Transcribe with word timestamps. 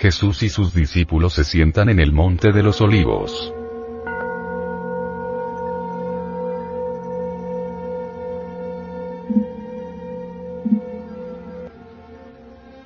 Jesús 0.00 0.42
y 0.42 0.48
sus 0.48 0.72
discípulos 0.72 1.34
se 1.34 1.44
sientan 1.44 1.90
en 1.90 2.00
el 2.00 2.10
monte 2.10 2.52
de 2.52 2.62
los 2.62 2.80
olivos. 2.80 3.52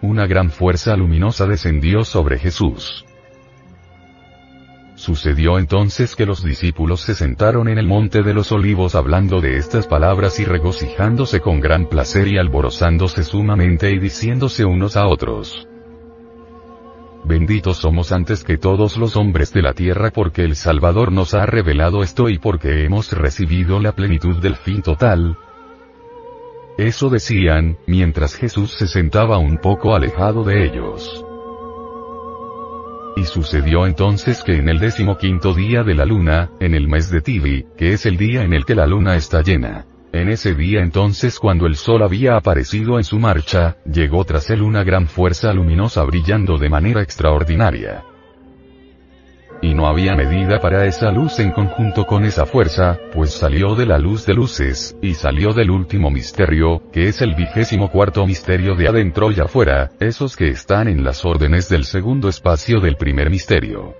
Una 0.00 0.28
gran 0.28 0.50
fuerza 0.52 0.94
luminosa 0.94 1.46
descendió 1.46 2.04
sobre 2.04 2.38
Jesús. 2.38 3.04
Sucedió 4.94 5.58
entonces 5.58 6.14
que 6.14 6.26
los 6.26 6.44
discípulos 6.44 7.00
se 7.00 7.16
sentaron 7.16 7.66
en 7.66 7.78
el 7.78 7.88
monte 7.88 8.22
de 8.22 8.34
los 8.34 8.52
olivos 8.52 8.94
hablando 8.94 9.40
de 9.40 9.56
estas 9.56 9.88
palabras 9.88 10.38
y 10.38 10.44
regocijándose 10.44 11.40
con 11.40 11.58
gran 11.58 11.88
placer 11.88 12.28
y 12.28 12.38
alborozándose 12.38 13.24
sumamente 13.24 13.90
y 13.90 13.98
diciéndose 13.98 14.64
unos 14.64 14.96
a 14.96 15.08
otros. 15.08 15.66
Benditos 17.24 17.76
somos 17.76 18.12
antes 18.12 18.44
que 18.44 18.56
todos 18.56 18.96
los 18.96 19.16
hombres 19.16 19.52
de 19.52 19.62
la 19.62 19.74
tierra 19.74 20.10
porque 20.10 20.42
el 20.42 20.56
Salvador 20.56 21.12
nos 21.12 21.34
ha 21.34 21.46
revelado 21.46 22.02
esto 22.02 22.28
y 22.28 22.38
porque 22.38 22.84
hemos 22.84 23.12
recibido 23.12 23.78
la 23.78 23.92
plenitud 23.92 24.36
del 24.40 24.56
fin 24.56 24.82
total. 24.82 25.36
Eso 26.78 27.10
decían, 27.10 27.76
mientras 27.86 28.34
Jesús 28.34 28.72
se 28.72 28.86
sentaba 28.86 29.38
un 29.38 29.58
poco 29.58 29.94
alejado 29.94 30.44
de 30.44 30.64
ellos. 30.64 31.24
Y 33.16 33.24
sucedió 33.24 33.86
entonces 33.86 34.42
que 34.42 34.56
en 34.56 34.68
el 34.70 34.78
decimoquinto 34.78 35.52
día 35.52 35.82
de 35.82 35.94
la 35.94 36.06
luna, 36.06 36.50
en 36.58 36.74
el 36.74 36.88
mes 36.88 37.10
de 37.10 37.20
Tibi, 37.20 37.66
que 37.76 37.92
es 37.92 38.06
el 38.06 38.16
día 38.16 38.44
en 38.44 38.54
el 38.54 38.64
que 38.64 38.74
la 38.74 38.86
luna 38.86 39.16
está 39.16 39.42
llena. 39.42 39.89
En 40.12 40.28
ese 40.28 40.54
día 40.54 40.80
entonces 40.80 41.38
cuando 41.38 41.66
el 41.66 41.76
sol 41.76 42.02
había 42.02 42.36
aparecido 42.36 42.98
en 42.98 43.04
su 43.04 43.18
marcha, 43.18 43.76
llegó 43.84 44.24
tras 44.24 44.50
él 44.50 44.62
una 44.62 44.82
gran 44.82 45.06
fuerza 45.06 45.52
luminosa 45.52 46.02
brillando 46.02 46.58
de 46.58 46.68
manera 46.68 47.00
extraordinaria. 47.00 48.02
Y 49.62 49.74
no 49.74 49.86
había 49.86 50.16
medida 50.16 50.58
para 50.58 50.86
esa 50.86 51.12
luz 51.12 51.38
en 51.38 51.52
conjunto 51.52 52.06
con 52.06 52.24
esa 52.24 52.46
fuerza, 52.46 52.98
pues 53.12 53.32
salió 53.32 53.74
de 53.74 53.84
la 53.86 53.98
luz 53.98 54.24
de 54.24 54.34
luces, 54.34 54.96
y 55.02 55.14
salió 55.14 55.52
del 55.52 55.70
último 55.70 56.10
misterio, 56.10 56.82
que 56.90 57.08
es 57.08 57.20
el 57.20 57.34
vigésimo 57.34 57.90
cuarto 57.90 58.26
misterio 58.26 58.74
de 58.74 58.88
adentro 58.88 59.30
y 59.30 59.38
afuera, 59.38 59.90
esos 60.00 60.34
que 60.34 60.48
están 60.48 60.88
en 60.88 61.04
las 61.04 61.26
órdenes 61.26 61.68
del 61.68 61.84
segundo 61.84 62.30
espacio 62.30 62.80
del 62.80 62.96
primer 62.96 63.28
misterio. 63.28 63.99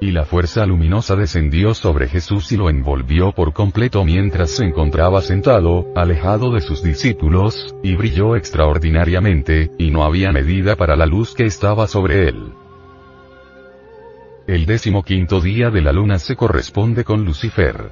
Y 0.00 0.12
la 0.12 0.24
fuerza 0.24 0.64
luminosa 0.64 1.16
descendió 1.16 1.74
sobre 1.74 2.06
Jesús 2.06 2.52
y 2.52 2.56
lo 2.56 2.70
envolvió 2.70 3.32
por 3.32 3.52
completo 3.52 4.04
mientras 4.04 4.50
se 4.50 4.64
encontraba 4.64 5.20
sentado, 5.22 5.88
alejado 5.96 6.52
de 6.52 6.60
sus 6.60 6.84
discípulos, 6.84 7.74
y 7.82 7.96
brilló 7.96 8.36
extraordinariamente, 8.36 9.72
y 9.76 9.90
no 9.90 10.04
había 10.04 10.30
medida 10.30 10.76
para 10.76 10.94
la 10.94 11.06
luz 11.06 11.34
que 11.34 11.46
estaba 11.46 11.88
sobre 11.88 12.28
él. 12.28 12.52
El 14.46 14.66
décimo 14.66 15.02
quinto 15.02 15.40
día 15.40 15.70
de 15.70 15.82
la 15.82 15.92
luna 15.92 16.20
se 16.20 16.36
corresponde 16.36 17.02
con 17.02 17.24
Lucifer. 17.24 17.90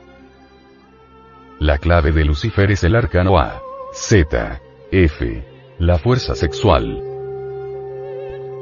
La 1.58 1.78
clave 1.78 2.12
de 2.12 2.24
Lucifer 2.24 2.70
es 2.70 2.84
el 2.84 2.94
arcano 2.94 3.38
A. 3.38 3.60
Z. 3.92 4.60
F. 4.92 5.44
La 5.78 5.98
fuerza 5.98 6.36
sexual. 6.36 7.15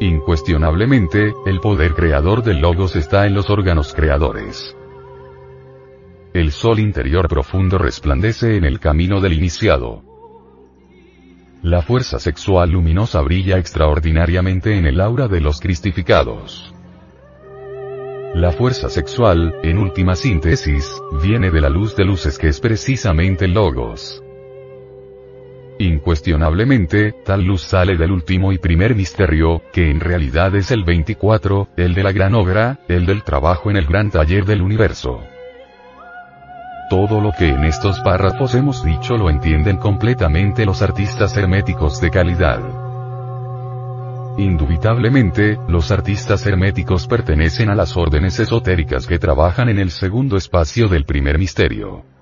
Incuestionablemente, 0.01 1.33
el 1.47 1.61
poder 1.61 1.95
creador 1.95 2.43
del 2.43 2.59
logos 2.59 2.97
está 2.97 3.27
en 3.27 3.35
los 3.35 3.49
órganos 3.49 3.95
creadores. 3.95 4.77
El 6.33 6.51
sol 6.51 6.81
interior 6.81 7.29
profundo 7.29 7.79
resplandece 7.79 8.57
en 8.57 8.65
el 8.65 8.81
camino 8.81 9.21
del 9.21 9.35
iniciado. 9.35 10.03
La 11.63 11.81
fuerza 11.81 12.19
sexual 12.19 12.71
luminosa 12.71 13.21
brilla 13.21 13.57
extraordinariamente 13.57 14.77
en 14.77 14.85
el 14.85 15.01
aura 15.01 15.29
de 15.29 15.41
los 15.41 15.61
cristificados. 15.61 16.75
La 18.35 18.51
fuerza 18.51 18.91
sexual, 18.91 19.55
en 19.63 19.79
última 19.79 20.17
síntesis, 20.17 21.01
viene 21.23 21.53
de 21.53 21.61
la 21.61 21.69
luz 21.69 21.95
de 21.95 22.05
luces 22.05 22.37
que 22.37 22.49
es 22.49 22.59
precisamente 22.59 23.47
logos. 23.47 24.24
Incuestionablemente, 25.79 27.13
tal 27.25 27.43
luz 27.45 27.63
sale 27.63 27.97
del 27.97 28.13
último 28.13 28.53
y 28.53 28.59
primer 28.59 28.95
misterio, 28.95 29.61
que 29.73 29.91
en 29.91 29.99
realidad 29.99 30.55
es 30.55 30.71
el 30.71 30.85
24, 30.85 31.69
el 31.77 31.95
de 31.95 32.03
la 32.05 32.13
gran 32.13 32.35
obra, 32.35 32.79
el 32.89 33.07
del 33.07 33.25
trabajo 33.25 33.71
en 33.71 33.77
el 33.77 33.87
gran 33.87 34.11
taller 34.11 34.45
del 34.45 34.63
universo. 34.63 35.21
Todo 36.89 37.21
lo 37.21 37.33
que 37.33 37.49
en 37.49 37.65
estos 37.65 37.99
párrafos 38.01 38.55
hemos 38.55 38.85
dicho 38.85 39.17
lo 39.17 39.31
entienden 39.31 39.79
completamente 39.79 40.65
los 40.65 40.81
artistas 40.81 41.37
herméticos 41.37 42.01
de 42.01 42.11
calidad. 42.11 42.61
Indubitablemente, 44.39 45.59
los 45.67 45.91
artistas 45.91 46.47
herméticos 46.47 47.09
pertenecen 47.09 47.69
a 47.71 47.75
las 47.75 47.97
órdenes 47.97 48.39
esotéricas 48.39 49.07
que 49.09 49.19
trabajan 49.19 49.69
en 49.69 49.79
el 49.79 49.91
segundo 49.91 50.37
espacio 50.37 50.87
del 50.87 51.05
primer 51.05 51.39
misterio. 51.39 52.14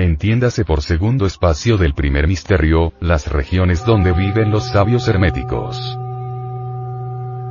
Entiéndase 0.00 0.64
por 0.64 0.80
segundo 0.80 1.26
espacio 1.26 1.76
del 1.76 1.92
primer 1.92 2.26
misterio, 2.26 2.94
las 3.00 3.30
regiones 3.30 3.84
donde 3.84 4.12
viven 4.12 4.50
los 4.50 4.70
sabios 4.70 5.06
herméticos. 5.08 5.76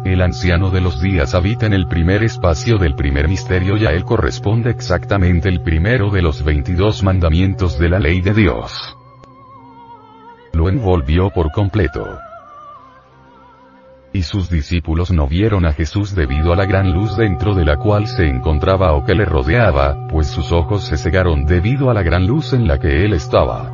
El 0.04 0.20
anciano 0.24 0.72
de 0.72 0.82
los 0.82 1.00
días 1.00 1.36
habita 1.36 1.68
en 1.68 1.74
el 1.74 1.88
primer 1.88 2.24
espacio 2.24 2.80
del 2.80 2.96
primer 2.96 3.28
misterio 3.28 3.78
y 3.78 3.86
a 3.86 3.92
él 3.92 4.04
corresponde 4.04 4.72
exactamente 4.72 5.48
el 5.48 5.62
primero 5.62 6.10
de 6.10 6.24
los 6.24 6.44
22 6.44 7.04
mandamientos 7.04 7.78
de 7.78 7.90
la 7.90 8.00
ley 8.00 8.20
de 8.20 8.34
Dios. 8.34 8.98
Lo 10.52 10.70
envolvió 10.70 11.30
por 11.30 11.52
completo. 11.52 12.18
Y 14.12 14.24
sus 14.24 14.50
discípulos 14.50 15.12
no 15.12 15.28
vieron 15.28 15.66
a 15.66 15.74
Jesús 15.74 16.16
debido 16.16 16.52
a 16.52 16.56
la 16.56 16.66
gran 16.66 16.92
luz 16.92 17.16
dentro 17.16 17.54
de 17.54 17.64
la 17.64 17.78
cual 17.78 18.08
se 18.08 18.28
encontraba 18.28 18.94
o 18.94 19.06
que 19.06 19.14
le 19.14 19.24
rodeaba, 19.24 20.08
pues 20.08 20.28
sus 20.28 20.52
ojos 20.52 20.84
se 20.84 20.98
cegaron 20.98 21.46
debido 21.46 21.92
a 21.92 21.94
la 21.94 22.02
gran 22.02 22.26
luz 22.26 22.54
en 22.54 22.68
la 22.68 22.80
que 22.80 23.06
él 23.06 23.14
estaba. 23.14 23.72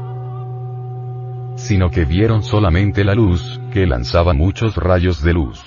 Sino 1.56 1.90
que 1.90 2.04
vieron 2.04 2.44
solamente 2.44 3.06
la 3.06 3.16
luz, 3.16 3.62
que 3.72 3.88
lanzaba 3.88 4.34
muchos 4.34 4.76
rayos 4.76 5.24
de 5.24 5.34
luz. 5.34 5.64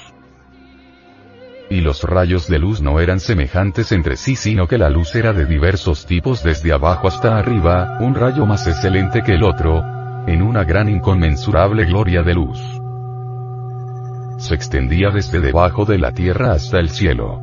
Y 1.71 1.81
los 1.81 2.03
rayos 2.05 2.47
de 2.47 2.59
luz 2.59 2.83
no 2.83 3.01
eran 3.01 3.21
semejantes 3.21 3.91
entre 3.93 4.17
sí 4.17 4.37
sino 4.37 4.67
que 4.69 4.77
la 4.77 4.91
luz 4.91 5.15
era 5.15 5.33
de 5.33 5.47
diversos 5.47 6.05
tipos 6.05 6.43
desde 6.43 6.75
abajo 6.75 7.09
hasta 7.09 7.39
arriba, 7.39 7.99
un 8.01 8.15
rayo 8.15 8.45
más 8.45 8.67
excelente 8.67 9.23
que 9.23 9.33
el 9.33 9.45
otro, 9.45 9.83
en 10.27 10.43
una 10.43 10.65
gran 10.65 10.91
inconmensurable 10.91 11.87
gloria 11.87 12.23
de 12.23 12.35
luz 12.35 12.78
se 14.39 14.55
extendía 14.55 15.11
desde 15.11 15.41
debajo 15.41 15.85
de 15.85 15.99
la 15.99 16.13
tierra 16.13 16.53
hasta 16.53 16.79
el 16.79 16.89
cielo. 16.89 17.41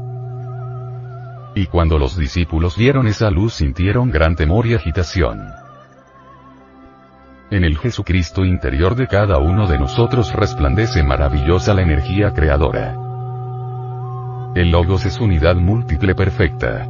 Y 1.54 1.68
cuando 1.68 2.00
los 2.00 2.18
discípulos 2.18 2.78
vieron 2.78 3.08
esa 3.08 3.30
luz 3.30 3.56
sintieron 3.56 4.10
gran 4.10 4.36
temor 4.36 4.66
y 4.66 4.74
agitación. 4.74 5.42
En 7.52 7.64
el 7.64 7.78
Jesucristo 7.78 8.44
interior 8.44 8.96
de 8.96 9.08
cada 9.08 9.38
uno 9.38 9.68
de 9.68 9.78
nosotros 9.78 10.34
resplandece 10.34 11.04
maravillosa 11.04 11.74
la 11.74 11.84
energía 11.84 12.32
creadora. 12.32 12.96
El 14.56 14.72
Logos 14.72 15.06
es 15.06 15.20
unidad 15.20 15.56
múltiple 15.56 16.16
perfecta. 16.16 16.86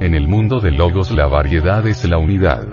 En 0.00 0.14
el 0.14 0.26
mundo 0.26 0.60
del 0.60 0.76
Logos 0.76 1.12
la 1.12 1.28
variedad 1.28 1.86
es 1.86 2.04
la 2.04 2.18
unidad. 2.18 2.64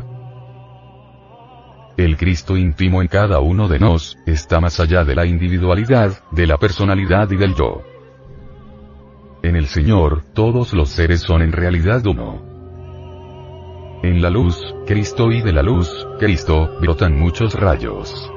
El 1.98 2.16
Cristo 2.16 2.56
íntimo 2.56 3.02
en 3.02 3.08
cada 3.08 3.40
uno 3.40 3.68
de 3.68 3.80
nos, 3.80 4.20
está 4.28 4.60
más 4.60 4.80
allá 4.80 5.04
de 5.04 5.16
la 5.16 5.26
individualidad, 5.26 6.20
de 6.30 6.46
la 6.46 6.60
personalidad 6.60 7.32
y 7.32 7.38
del 7.38 7.56
yo. 7.56 7.82
En 9.42 9.56
el 9.56 9.66
Señor, 9.66 10.22
todos 10.36 10.74
los 10.74 10.90
seres 10.90 11.22
son 11.22 11.42
en 11.42 11.52
realidad 11.52 12.06
uno. 12.06 12.40
En 14.04 14.22
la 14.22 14.30
luz, 14.30 14.76
Cristo 14.86 15.32
y 15.32 15.42
de 15.42 15.52
la 15.52 15.64
luz, 15.64 16.08
Cristo, 16.20 16.78
brotan 16.80 17.18
muchos 17.18 17.56
rayos. 17.56 18.32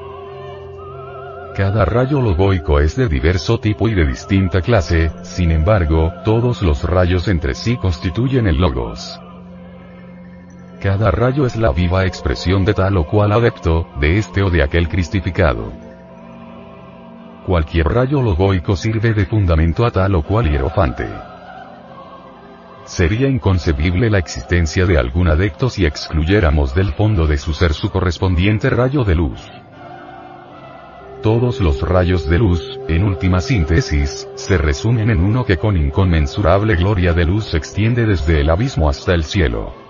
Cada 1.54 1.84
rayo 1.84 2.22
logoico 2.22 2.80
es 2.80 2.96
de 2.96 3.08
diverso 3.08 3.60
tipo 3.60 3.88
y 3.88 3.94
de 3.94 4.06
distinta 4.06 4.62
clase, 4.62 5.10
sin 5.22 5.50
embargo, 5.50 6.14
todos 6.24 6.62
los 6.62 6.82
rayos 6.84 7.28
entre 7.28 7.54
sí 7.54 7.76
constituyen 7.76 8.46
el 8.46 8.56
logos. 8.56 9.20
Cada 10.80 11.10
rayo 11.10 11.44
es 11.44 11.56
la 11.56 11.72
viva 11.72 12.06
expresión 12.06 12.64
de 12.64 12.72
tal 12.72 12.96
o 12.96 13.06
cual 13.06 13.32
adepto, 13.32 13.86
de 14.00 14.16
este 14.16 14.42
o 14.42 14.48
de 14.48 14.62
aquel 14.62 14.88
cristificado. 14.88 15.70
Cualquier 17.44 17.86
rayo 17.86 18.22
logoico 18.22 18.76
sirve 18.76 19.12
de 19.12 19.26
fundamento 19.26 19.84
a 19.84 19.90
tal 19.90 20.14
o 20.14 20.22
cual 20.22 20.50
hierofante. 20.50 21.06
Sería 22.86 23.28
inconcebible 23.28 24.08
la 24.08 24.18
existencia 24.18 24.86
de 24.86 24.96
algún 24.96 25.28
adepto 25.28 25.68
si 25.68 25.84
excluyéramos 25.84 26.74
del 26.74 26.94
fondo 26.94 27.26
de 27.26 27.36
su 27.36 27.52
ser 27.52 27.74
su 27.74 27.90
correspondiente 27.90 28.70
rayo 28.70 29.04
de 29.04 29.14
luz. 29.16 29.42
Todos 31.22 31.60
los 31.60 31.82
rayos 31.82 32.26
de 32.26 32.38
luz, 32.38 32.80
en 32.88 33.04
última 33.04 33.42
síntesis, 33.42 34.26
se 34.34 34.56
resumen 34.56 35.10
en 35.10 35.20
uno 35.20 35.44
que 35.44 35.58
con 35.58 35.76
inconmensurable 35.76 36.76
gloria 36.76 37.12
de 37.12 37.26
luz 37.26 37.50
se 37.50 37.58
extiende 37.58 38.06
desde 38.06 38.40
el 38.40 38.48
abismo 38.48 38.88
hasta 38.88 39.12
el 39.12 39.24
cielo. 39.24 39.89